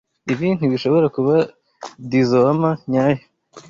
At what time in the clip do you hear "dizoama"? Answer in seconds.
2.11-2.69